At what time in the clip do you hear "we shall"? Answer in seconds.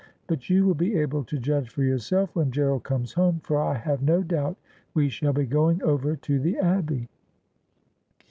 4.95-5.31